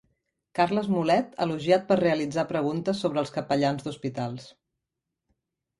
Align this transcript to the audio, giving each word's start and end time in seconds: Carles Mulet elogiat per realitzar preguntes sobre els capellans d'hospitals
Carles 0.59 0.87
Mulet 0.93 1.35
elogiat 1.45 1.85
per 1.91 1.99
realitzar 2.01 2.47
preguntes 2.55 3.05
sobre 3.09 3.25
els 3.25 3.35
capellans 3.39 3.89
d'hospitals 3.91 4.53